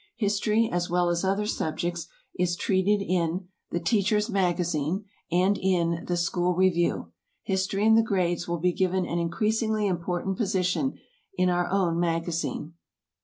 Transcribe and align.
History, 0.15 0.67
as 0.67 0.89
well 0.89 1.09
as 1.09 1.23
other 1.23 1.45
subjects, 1.45 2.07
is 2.33 2.55
treated 2.55 3.03
in 3.03 3.49
"The 3.69 3.79
Teacher's 3.79 4.31
Magazine" 4.31 5.05
and 5.31 5.59
in 5.59 6.05
the 6.07 6.17
"School 6.17 6.55
Review." 6.55 7.11
History 7.43 7.85
in 7.85 7.93
the 7.93 8.01
grades 8.01 8.47
will 8.47 8.57
be 8.57 8.73
given 8.73 9.05
an 9.05 9.19
increasingly 9.19 9.85
important 9.85 10.37
position 10.37 10.97
in 11.37 11.51
our 11.51 11.69
own 11.69 11.99
magazine. 11.99 12.73